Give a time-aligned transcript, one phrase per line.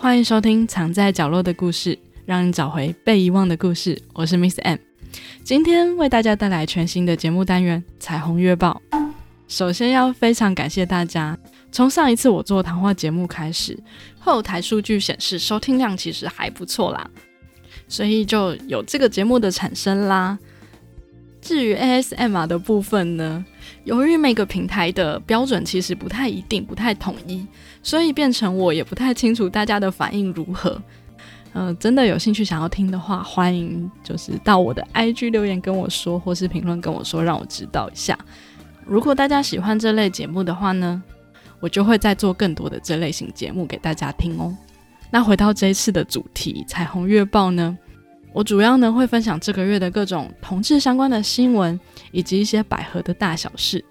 [0.00, 1.92] 欢迎收听《藏在角落的故事》，
[2.24, 4.00] 让你找回被遗忘的故事。
[4.14, 4.78] 我是 Miss M，
[5.42, 8.80] 今天为大家带来全新的节目单元《彩虹月报》。
[9.48, 11.36] 首先要非常感谢大家，
[11.72, 13.76] 从上一次我做谈话节目开始，
[14.20, 17.10] 后台数据显示收听量其实还不错啦，
[17.88, 20.38] 所以就有这个节目的产生啦。
[21.40, 23.44] 至于 ASMR 的部分呢，
[23.84, 27.46] 由于每个平台的标准其实不太一定、不太统一，
[27.82, 30.80] 所以变成我也不太清楚大家的反应如何。
[31.54, 38.18] 嗯，真的有兴趣想要听的话，欢迎就是到我的 IG 留言跟我说，或是评论跟我说，让我知道一下。
[38.84, 41.02] 如果大家喜欢这类节目的话呢，
[41.60, 44.54] 我就会再做更多的这类型节目给大家听哦。
[45.10, 47.76] 那回到这一次的主题《彩虹月报》呢？
[48.38, 51.78] 我主要呢会分享这个月的各种同志相关的新闻，
[52.12, 53.84] 以及一些百合的大小事。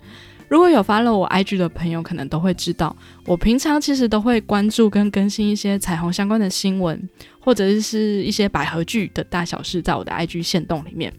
[0.47, 6.97] 如果有发了我 IG 的朋友，可能都会知道，我平常其实都会关注跟更新一些彩虹相关的新闻，
[7.41, 11.11] 或者是一些百合剧的大小事，在我的 IG 线动里面。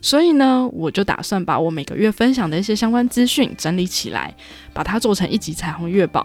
[0.00, 4.32] 所以呢，我就打算把我每个月分享的一些相关资讯整理起来，
[4.72, 6.24] 把它做成一集彩虹月报。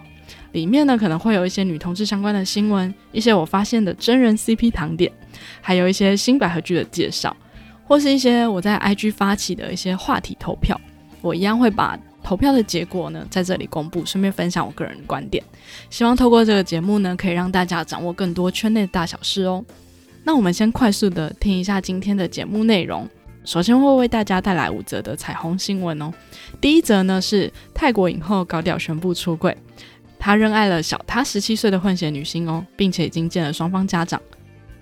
[0.52, 5.10] 里面呢可能会有一些女同志相关的新闻，一些我发现的真人 CP 糖点，
[5.60, 7.36] 还有一些新百合剧的介绍，
[7.84, 10.80] 或是一些我在 IG 发起的一些话题投票。
[11.20, 15.42] 我一样会把投票的结果呢在这里公布，顺便分享我个人的观点。
[15.88, 19.64] 希望透过这个节目呢，可以让大家掌握更多圈内大小事哦。
[20.24, 23.08] 那我们先快速的听一下今天的节目内容。
[23.44, 26.12] 首先会为大家带来五则的彩虹新闻哦。
[26.60, 29.56] 第一则呢是泰国影后高调宣布出柜。
[30.24, 34.22] 他认爱了小他十七岁的混血女星哦，并且已经见了双方家长。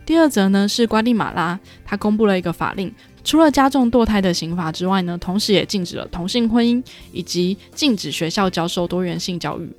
[0.05, 2.93] 第二则呢是瓜地马拉，他公布了一个法令，
[3.25, 9.73] 除了加重堕胎的刑罚之外呢，同时也禁止了同性婚姻，以及禁止学校教授多元性教育。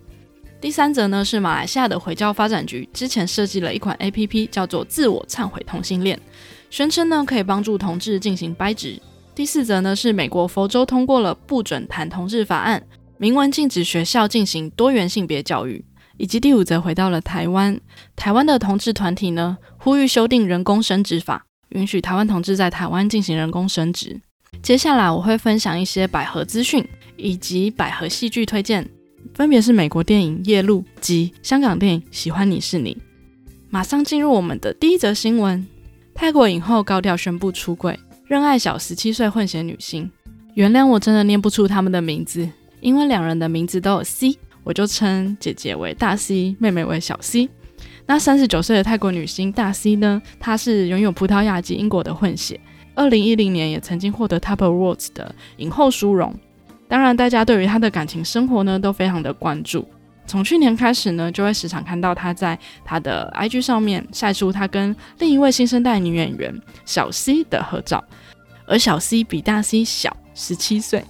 [0.59, 6.19] 第三则呢是马来西亚的回教发展局之前设计了一款 A P P，叫做自我忏悔同性恋，
[6.71, 8.99] 宣称呢可以帮助同志进行掰直。
[9.35, 12.81] 第四则呢是美国佛州通过了不准谈同志法案。
[13.21, 15.85] 明文禁止学校进行多元性别教育，
[16.17, 17.79] 以及第五则回到了台湾。
[18.15, 24.19] 台湾的同志团体呢，呼吁修订人工生殖法，允许台湾同志在台湾进行人工生殖。
[24.63, 26.83] 接下来我会分享一些百合资讯
[27.15, 28.89] 以及百合戏剧推荐，
[29.35, 32.95] 分别是美国电影《夜路》及香港电影《喜欢你是你》。
[33.69, 35.63] 马上进入我们的第一则新闻：
[36.15, 40.09] 泰国影后高调宣布出柜，认爱小十七岁混血女星。
[40.55, 42.49] 原谅我真的念不出他们的名字。
[42.81, 47.47] 因为两人的名字都有 C，我就称姐姐为大 C，妹妹为小 C。
[48.07, 50.21] 那三十九岁的泰国女星大 C 呢？
[50.39, 52.59] 她是拥有葡萄牙及英国的混血，
[52.95, 56.35] 二零一零年也曾经获得 Top Awards 的影后殊荣。
[56.87, 59.87] 当然，大家对于她的感情生活呢都非常的关注。
[60.25, 66.53] 从去年开始呢，就会时常看到她在她的 IG 上面晒出她跟另一位新生代女演员
[66.85, 68.03] 小 C 的合照，
[68.65, 71.03] 而小 C 比大 C 小十七岁。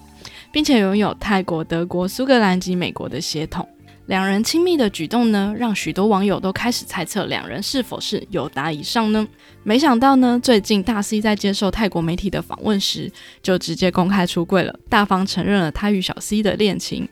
[0.51, 3.67] 并且拥有泰国、德国、苏格兰及美国的血统，
[4.07, 9.27] 两人亲密的举动呢，让许多网友都开始猜测两人是否是有达以上呢？
[9.63, 17.07] 没想到呢，最近大 C 在接受泰国媒体的访问时，就直接公开出柜了，大方承认了他与小 C 的恋情，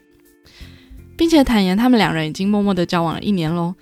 [1.16, 3.76] 并且坦言他们两人已经默默的交往了一年喽。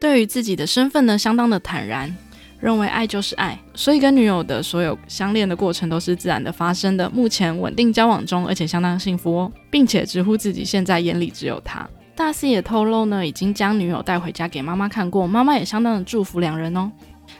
[0.00, 2.14] 对于自己的身份呢，相当的坦然。
[2.60, 7.08] 认为爱就是爱，所以跟女友的所有相恋的过程都是自然的发生的。
[7.10, 11.88] 目前稳定交往中，而且相当幸福哦，并且直呼自己现在眼里只有他。
[12.16, 16.90] 大 C 也透露呢，已经将女友带回家给妈妈看过，妈妈也相当的祝福两人哦，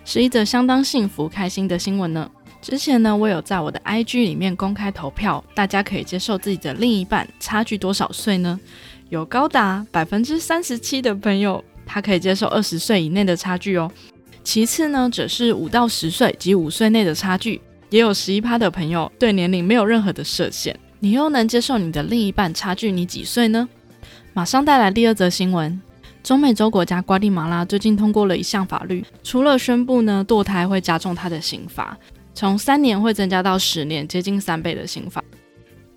[0.05, 2.31] 是一则相当幸福开心的新闻呢。
[2.63, 8.59] 之前呢，我有在我的 IG 里面公开投票，大家可以接受自己的另一半差距多少岁呢？
[9.09, 13.91] 有高达百分之三十七的朋友，他可以接受二十岁以内的差距哦。
[14.43, 17.61] 其次呢，则是五到十岁及五岁内的差距，
[17.91, 20.79] 也有十一趴的朋友对年龄没有任何的设限。
[21.01, 23.69] 你又能接受你的另一半差距你几岁呢？
[24.33, 25.81] 马上带来第二则新闻：
[26.23, 31.97] 中美洲国家瓜地马拉最近通过了一项法律，除了宣布呢堕胎会加重他的刑罚，
[32.35, 35.23] 从三年会增加到十年，接近三倍的刑罚。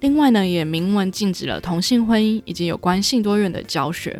[0.01, 4.19] 另外呢，也明文禁止了同性婚姻以及有关性多元的教学。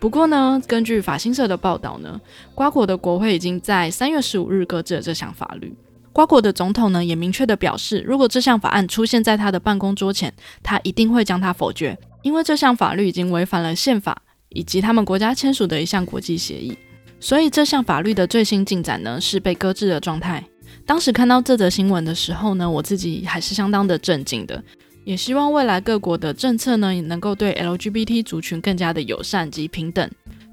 [0.00, 2.20] 不过呢，根据法新社的报道呢，
[2.54, 5.74] 瓜国的国会已经在三月十五日搁置了这项法律。
[6.12, 16.76] 瓜国的总统呢也明确的表示，如果这项法案出现在他的办公桌前，他一定会将它否决，因为这项法律已经违反了宪法以及他们国家签署的一项国际协议。
[17.20, 20.44] 所以这项法律的最新进展呢是被搁置的状态。
[20.86, 24.62] 当时看到这则新闻的时候呢，我自己还是相当的震惊的。
[25.08, 30.06] 也希望未来各国的政策呢，也能够对 LGBT 族群更加的友善及平等。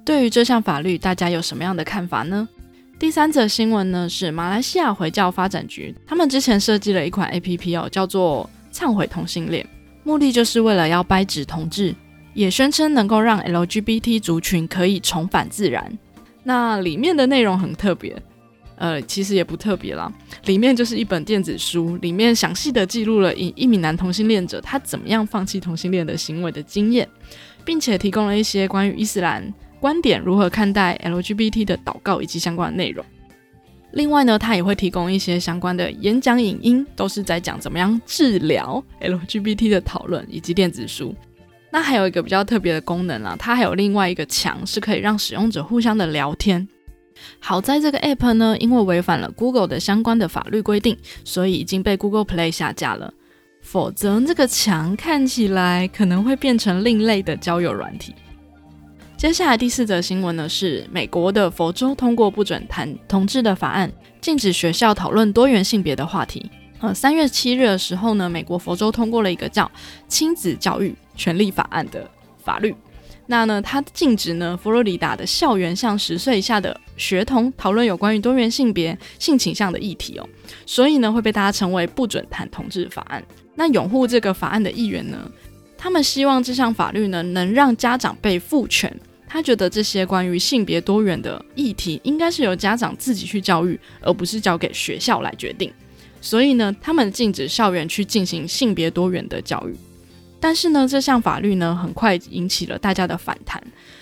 [0.06, 2.48] 对于这项法律，大家有什么样的看法呢？
[2.98, 9.68] 第三则新闻呢是马来西亚回教发展局，他们之前设计了一款 A P P 哦，叫做“忏悔同性恋”，
[10.06, 11.94] 目的就是为了要掰指同志，
[12.34, 15.92] 也宣称能够让 L G B T 族群可以重返自然。
[16.44, 18.16] 那里面的内容很特别，
[18.78, 20.12] 呃，其实也不特别啦，
[20.46, 27.08] 里面就是一本电子书，里面详细的记录了一一名男同性恋者他怎么样放弃同性恋的行为的经验，
[27.64, 29.54] 并且提供了一些关于伊斯兰。
[29.80, 33.06] 观点如何看待 LGBT 的祷告以及相关的内容？
[33.92, 41.16] 另外呢，他也会提供一些相关的演讲影音，都是在讲怎么样治疗 LGBT 的讨论以及电子书。
[41.72, 46.68] 那还有一个比较特别的功能啊，它还有另外一个墙是可以让使用者互相的聊天。
[47.40, 53.14] 好在这个 App 呢，因为违反了 Google 的相关的法律规定，所以已经被 Google Play 下架了。
[53.62, 58.14] 否则这个墙看起来可能会变成另类的交友软体。
[59.18, 63.92] 接下来第四则新闻呢，是美国的佛州通过不准谈同志的法案，
[64.22, 66.52] 禁止学校讨论多元性别的话题。
[66.80, 69.64] 呃，三月七日的时候呢，美国佛州通过了一个叫
[70.08, 72.08] 《亲子教育权利法案》的
[72.38, 72.76] 法律。
[73.28, 80.30] 那呢，它禁止呢佛罗里达的校园向十岁以下的学童讨论有关于多元性别、性倾向的议题哦。
[80.66, 83.24] 所以呢，会被大家称为不准谈同志法案。
[83.56, 85.32] 那拥护这个法案的议员呢，
[85.78, 88.96] 他们希望这项法律呢能让家长被赋权。
[89.28, 95.74] 他觉得这些关于性别多元的议题，应该是由家长自己去教育，而不是交给学校来决定。
[96.22, 99.76] 所以呢，他们禁止校园去进行性别多元的教育。
[100.46, 103.60] 但是呢，这项法律呢，很快引起了大家的反弹，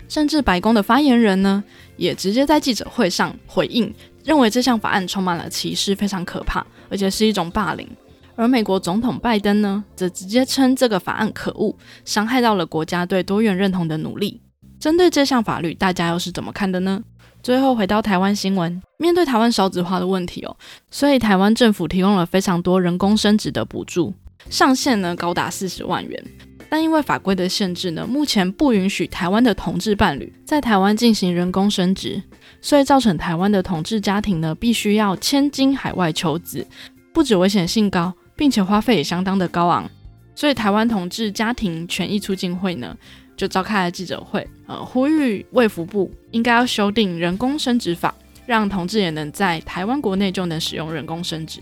[0.09, 1.63] 甚至白宫的发言人呢，
[1.95, 3.89] 也直接在记者会上回应，
[4.25, 7.89] 认为这项法案充满了歧视，非常可怕，而且是一种霸凌。
[8.35, 11.73] 而美国总统拜登呢，则直接称这个法案可恶，
[12.03, 14.41] 伤害到了国家对多元认同的努力。
[14.77, 17.01] 针对这项法律，大家又是怎么看的呢？
[17.41, 20.57] 最后回到台湾新闻，面对台湾少子化的问题哦，
[20.91, 24.13] 所以台湾政府提供了非常多人工生殖的补助，
[24.49, 26.23] 上限呢高达四十万元。
[26.69, 32.21] 但因为法规的限制呢，目前不允许台湾的同志伴侣在台湾进行人工生殖，
[32.61, 36.65] 所以造成台湾的同志家庭呢必须要千金海外求子，
[37.13, 39.89] 不止危险性高，并且花费也相当的高昂。
[40.33, 42.97] 所以台湾同志家庭权益促进会呢。
[43.35, 48.13] 就召开了记者会，呃，呼吁卫福部应该要修订人工生殖法，
[48.45, 51.59] 让同志也能在台湾国内就能使用人工生殖。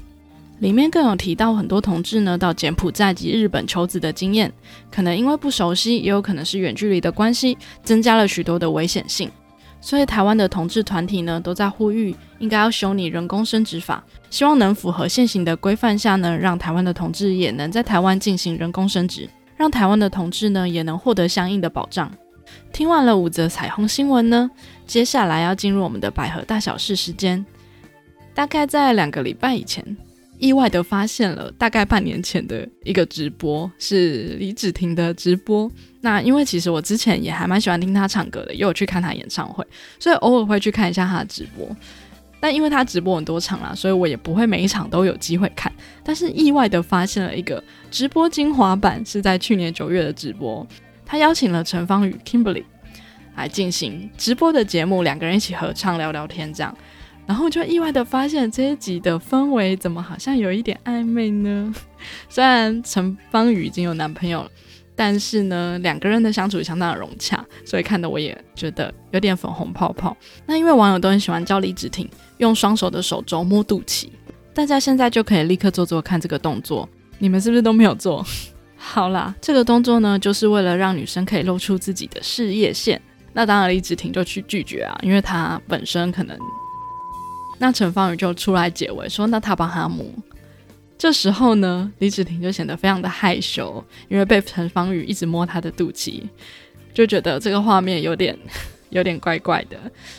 [0.61, 4.53] 里面更有提到很多同志呢到柬埔寨及日本求子的经验，
[4.91, 9.29] 可能因为不熟悉，也有可能是远距离的关系，增加了许多的危险性。
[9.81, 19.27] 所以台湾的同志团体呢都在呼吁，应该要修拟人工生殖法，希望能符合现行的规范下呢，让台湾的同志也能在台湾进行人工生殖。
[19.57, 22.11] 让台湾的同志呢也能获得相应的保障。
[22.71, 24.51] 听完了五则彩虹新闻呢，
[24.85, 27.43] 接下来要进入我们的百合大小事时间。
[28.35, 29.97] 大概在两个礼拜以前，
[30.41, 35.71] 意外的发现了大概半年前的一个直播，是李芷婷的直播。
[36.01, 39.65] 那因为其实我之前也还蛮喜欢听她唱歌的，也有去看她演唱会，
[39.99, 41.73] 所以偶尔会去看一下她的直播。
[42.39, 45.71] 但因为他直播很多场啦，所以我也不会每一场都有机会看。
[46.03, 50.65] 但是意外的发现了一个直播精华版，是在去年九月的直播，
[51.05, 52.63] 他邀请了陈芳宇 Kimberly
[53.35, 56.75] 来进行直播的节目，两个人一起合唱聊聊天这样，
[57.31, 61.73] 然后就意外的发现这一集的氛围怎么好像有一点暧昧呢？
[62.27, 64.51] 虽然陈芳宇已经有男朋友了。
[64.93, 70.15] 但是呢，两个人的相处相当的融洽，所以看得我也觉得有点粉红泡泡。
[70.45, 72.07] 那因为网友都很喜欢教李芷婷
[72.37, 74.09] 用双手的手肘摸肚脐，
[74.53, 76.87] 大家现在就可以立刻做做看这个动作。
[77.17, 78.23] 你们是不是都没有做？
[78.75, 83.01] 好啦，这个动作呢，就是为了让女生可以露出自己的事业线。
[83.33, 86.37] 那当然，李芷婷就去拒绝啊，因为她本身可能……
[87.61, 90.03] 那陈方宇就出来解围说，那他帮他摸。
[90.97, 96.23] 这时候呢，李芷婷就显得非常的害羞，因为被陈方宇一直摸她的肚脐，
[96.91, 98.35] 就觉得这个画面有点
[98.89, 99.77] 有点怪怪的。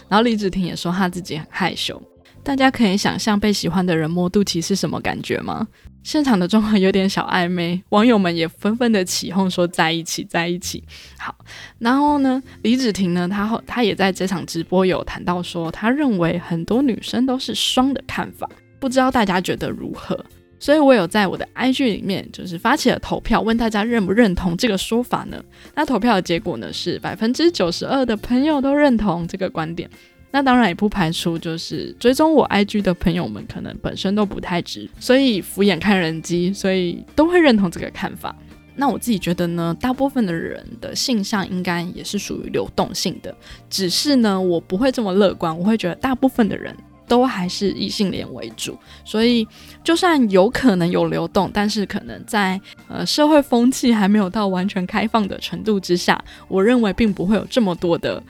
[0.08, 2.00] 然后李芷婷也说她自己很害羞。
[2.44, 5.66] 大家可以想象被喜欢的人摸肚脐是什么感觉吗？
[6.02, 10.82] 现场的状况有点小暧昧，网友们也纷纷的起哄说在一起，在一起。
[11.16, 11.32] 好，
[11.78, 18.48] 然后呢，李芷婷呢，她后她也在这场直播有谈到说，她认为很多女生都是双的看法，
[18.80, 20.18] 不知道大家觉得如何？
[20.58, 25.40] 所以我有在我的 IG 里面，就是发起了投票，问大家认不认同这个说法呢？
[25.74, 29.88] 那投票的结果呢是百分之九十二的朋友都认同这个观点。
[30.32, 38.34] 那当然也不排除就是追踪我 IG 的朋友们可能本身都不太直，所以敷衍看人机，所以都会认同这个看法。
[38.74, 43.32] 那我自己觉得呢，大部分的人的性向应该也是属于流动性的，
[43.68, 46.74] 只是呢，我不会这么乐观，我会觉得大部分的人
[47.06, 48.74] 都还是异性恋为主。
[49.04, 49.46] 所以，
[49.84, 52.58] 就算有可能有流动，但是可能在
[52.88, 58.22] 呃社会风气还没有到完全开放的程度之下，我认为并不会有这么多的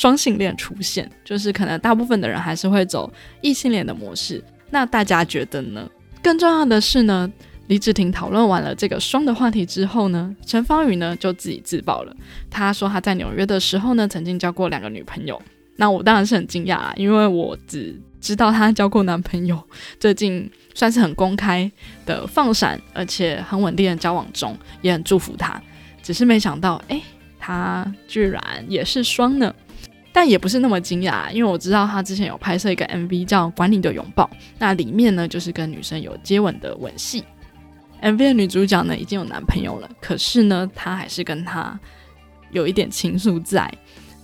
[0.00, 4.42] 双性恋出现，就是可能大部分的人还是会走异性恋的模式。
[4.70, 5.86] 那大家觉得呢？
[6.22, 7.30] 更重要的是呢？
[7.66, 12.16] 李芷婷讨论完了这个双的话题之后呢，陈芳宇呢就自己自爆了。
[12.48, 15.38] 他说他在纽约的时候呢，曾经交过两个女朋友。
[15.76, 19.62] 那我当然是很惊讶啊，因为我只知道他交过男朋友，
[19.98, 21.70] 最近算是很公开
[22.06, 25.60] 的放闪，而且很稳定的交往中，也很祝福他。
[26.02, 27.02] 只是没想到，哎，
[27.38, 29.54] 他居然也是双呢。
[30.12, 34.24] 但也不是那么惊讶，因为我知道他之前有拍摄一个 MV 叫《管理的拥抱》，
[34.58, 37.24] 那里面呢就是跟女生有接吻的吻戏。
[38.02, 41.78] MV 的女主角呢已经有男朋友了，可是呢，她还是跟他
[42.50, 43.70] 有一点情愫在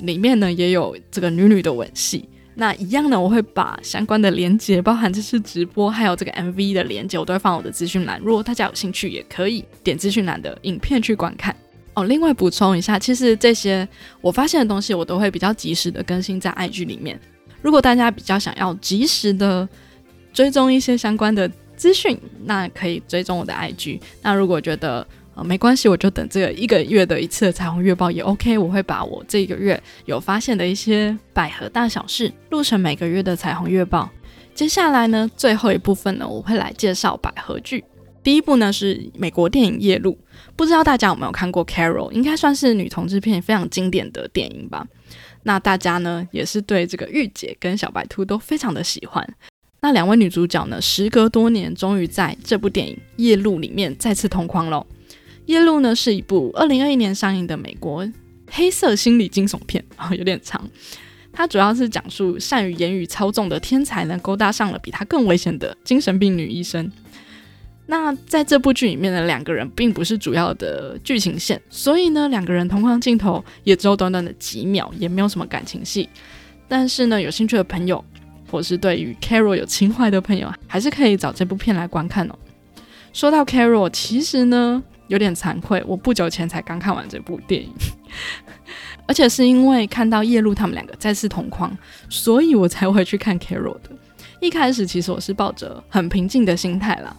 [0.01, 2.29] 里面呢，也有这个女女的吻戏。
[2.59, 8.19] 那一样呢，我会把相关的连接，包含这次直播还有这个 MV 的连接，我都会放我的资讯栏。
[8.25, 11.55] 如果大家有兴趣，也可以点资讯栏的影片去观看
[11.97, 12.05] 哦。
[12.05, 13.87] 另外补充一下，其实这些
[14.21, 17.21] 我发现的东西，我都会比较及时的更新在 IG 里面。
[17.61, 19.69] 如果大家比较想要及时的
[20.33, 21.51] 追踪一些相关的。
[21.77, 24.01] 资讯那可以追踪我的 IG。
[24.23, 28.57] 那如果觉得呃没关系，我就等这个一个月的一次的彩虹月报也 OK。
[28.57, 34.09] 我会把我这个月有发现的一些百合大小事录成每个月的彩虹月报。
[34.55, 37.85] 接下来呢，最后一部分呢，我会来介绍百合剧。
[38.27, 40.11] 第一部呢是美国电影《夜路》，
[40.57, 42.09] 不知道大家有没有看过《Carol》？
[42.11, 44.85] 应该算是女同志片非常经典的电影吧。
[45.45, 49.25] 那大家呢也是对这个御姐跟小白兔都非常的喜欢。
[49.81, 50.83] 那两位女主角呢？
[50.83, 54.85] 时隔多年，终于在这部电影《夜路》里面再次同框喽。
[55.45, 58.05] 《夜路》呢是一部二零二一年上映的美国
[58.51, 60.69] 黑色心理惊悚片啊， 有点长。
[61.33, 66.91] 它主要是讲述善于言语操纵的天才呢，勾搭上了比他更危险的精神病女医生。
[67.87, 76.09] 那在这部剧里面的两个人并不是主要的剧情线，所以呢，两个人同框镜头也只有短短的几秒，也没有什么感情戏。
[76.69, 78.05] 但是呢，有兴趣的朋友。
[78.49, 82.35] 或是对于 Carol 有情怀的朋友，还是可以找这部片来观看哦。
[83.13, 87.69] 说到 Carol，其实呢有点惭愧，我不久前才刚看完这部电影，
[89.05, 91.77] 而且是因为看到叶露他们两个再次同框，
[92.09, 93.91] 所以我才会去看 Carol 的。
[94.41, 97.17] 一开始其实我是抱着很平静的心态啦，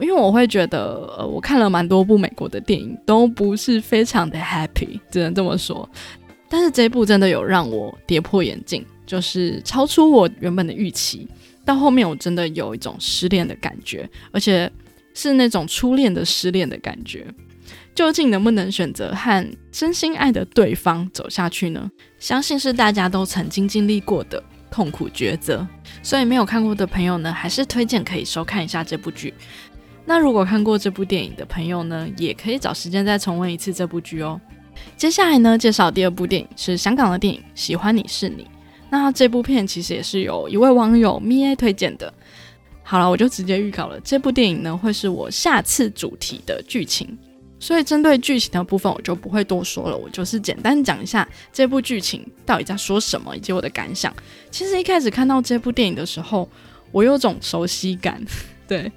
[0.00, 5.88] 因为我会觉得，呃，我看了蛮多部美国的电影，都不是非常的 happy，只能这么说。
[6.48, 8.84] 但是这部真的有让我跌破眼镜。
[9.06, 11.28] 就是超出我原本的预期，
[11.64, 14.68] 到后面我真的有一种失恋的感觉，而且
[15.14, 17.24] 是那种初恋的失恋的感觉。
[17.94, 21.88] 究竟能不能选择和真心爱的对方走下去呢？
[22.18, 25.64] 相信是大家都曾经经历过的痛苦抉择。
[26.02, 29.32] 所以没有看过的朋友呢，还是推荐可以收看一下这部剧。
[30.08, 34.40] 那如果看过这部电影的朋友呢，也可以找时间再重温一次这部剧哦。
[34.96, 38.44] 接下来呢，介绍第二部电影是香港的电影《喜欢你是你》。
[38.88, 42.12] 那这部片其实也是有一位网友咪 A 推荐的。
[42.84, 47.18] 好了，我就直接预告了，这部电影呢会是我下次主题的剧情，
[47.58, 54.14] 所以针对剧情的部分我就不会多说了，我就是简单讲一下这部剧情到底在说什么以及我的感想。
[54.52, 56.48] 其实一开始看到这部电影的时候，
[56.92, 58.22] 我有种熟悉感，
[58.68, 58.90] 对，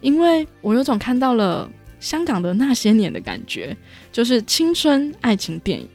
[0.00, 3.76] 因为我有种看到了香港的那些年的感觉，
[4.12, 5.88] 就是青春爱情电影。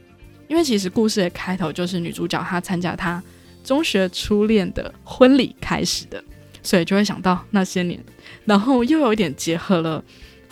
[0.48, 3.22] 因为其实故事的开头就是女主角她参加她。
[3.62, 6.24] 中学初恋的婚礼开始的，
[6.62, 8.02] 所以就会想到那些年，
[8.46, 10.02] 然后又有一点结合了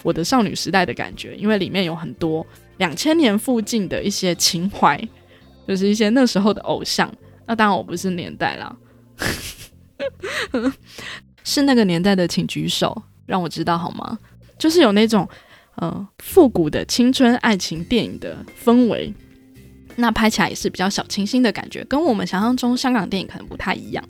[0.02, 5.02] 我的少女时代的感觉，因为里面有很多两千年附近的一些情怀，
[5.66, 7.12] 就是一些那时候的偶像。
[7.46, 8.76] 那当然我不是年代啦，
[11.48, 14.18] 是那个年代的，请举手让我知道好吗？
[14.58, 15.26] 就是有那种
[15.76, 19.12] 呃复古的青春爱情电影的氛围。
[19.96, 24.04] 那拍起来也是比较小清新的感觉，跟我们想象中香港电影可能不太一样。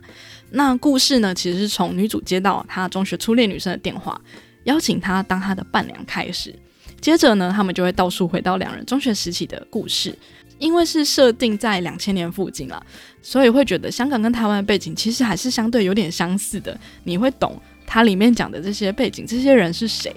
[0.50, 4.21] 那故事呢，其实是从女主接到她中学初恋女生的电话，
[4.64, 6.52] 邀请她当她的伴娘开始。
[7.00, 10.12] 接着呢，他们就会倒数回到两人中学时期的故事。
[10.58, 12.84] 因为是设定在两千年附近了，
[13.22, 16.78] 所以会觉得香港跟台湾的背景其实还是相对有点相似的。
[17.04, 20.14] 你会懂它里面讲的这些背景，这些人是谁，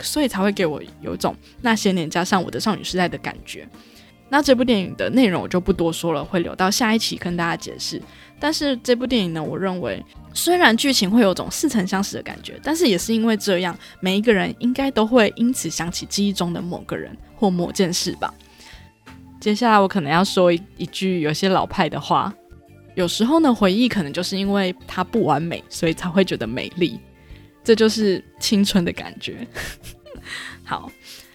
[0.00, 3.66] 所以才会给我有种那些年加上我的少女时代的感觉。
[4.28, 8.02] 那这部电影的内容我就不多说了，会留到下一期跟大家解释。
[8.40, 18.32] 但是这部电影呢，我认为虽然剧情会有种似曾相识的感觉，但是也是因为这样，每一个人应该都会因此想起记忆中的某个人或某件事吧。
[19.44, 22.32] 接下来我可能要说一句有些老派的话，
[22.94, 26.98] 有时候呢，回忆可能就是因为它不完美，所以才会觉得美丽，
[27.62, 29.46] 这就是青春的感觉。
[30.64, 30.90] 好。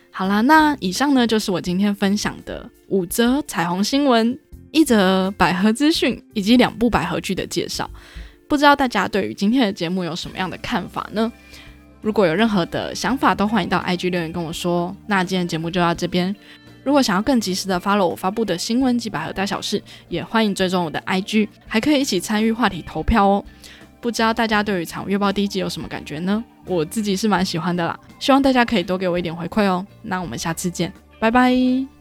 [0.10, 4.36] 好啦，那以上呢就是我今天分享的五则彩虹新闻、
[4.72, 7.88] 一则百合资讯以及两部百合剧的介绍。
[8.48, 11.32] 不知道大家对于今天的节目有什么样的看法呢？
[12.02, 14.96] 如果有任何的想法，都欢迎到 IG 留言跟我说。
[15.06, 16.34] 那今天节目就到这边。
[16.84, 23.44] 如果想要更及时的 follow 我发布的新闻及百合大小事，也欢迎追踪我的 IG，还可以一起参与话题投票哦。
[24.02, 26.44] 不知道大家对于《长月报》第一季有什么感觉呢？
[26.66, 29.86] 我自己是蛮喜欢的啦，希望大家可以多给我一点回馈哦。
[30.04, 31.99] 那我们下次见，拜拜。